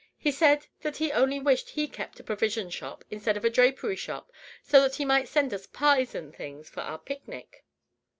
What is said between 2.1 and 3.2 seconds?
a provision shop